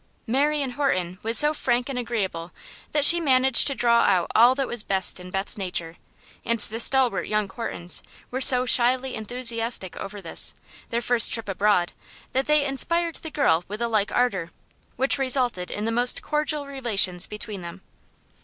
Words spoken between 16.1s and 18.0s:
cordial relations between them.